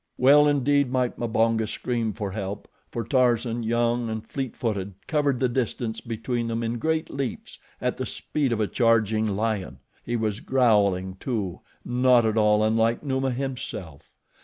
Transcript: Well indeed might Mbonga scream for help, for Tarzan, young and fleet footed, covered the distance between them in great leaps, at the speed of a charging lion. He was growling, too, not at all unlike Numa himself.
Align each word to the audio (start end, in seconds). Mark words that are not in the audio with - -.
Well 0.17 0.47
indeed 0.47 0.91
might 0.91 1.19
Mbonga 1.19 1.67
scream 1.67 2.11
for 2.13 2.31
help, 2.31 2.67
for 2.89 3.03
Tarzan, 3.03 3.61
young 3.61 4.09
and 4.09 4.25
fleet 4.25 4.55
footed, 4.55 4.95
covered 5.05 5.39
the 5.39 5.47
distance 5.47 6.01
between 6.01 6.47
them 6.47 6.63
in 6.63 6.79
great 6.79 7.11
leaps, 7.11 7.59
at 7.79 7.97
the 7.97 8.05
speed 8.07 8.51
of 8.51 8.59
a 8.59 8.65
charging 8.65 9.27
lion. 9.35 9.77
He 10.03 10.15
was 10.15 10.39
growling, 10.39 11.17
too, 11.19 11.59
not 11.85 12.25
at 12.25 12.35
all 12.35 12.63
unlike 12.63 13.03
Numa 13.03 13.29
himself. 13.29 14.09